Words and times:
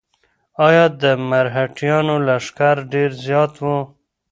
ایا 0.67 0.85
د 1.01 1.03
مرهټیانو 1.29 2.15
لښکر 2.27 2.75
ډېر 2.93 3.09
زیات 3.25 3.53
و؟ 3.63 3.65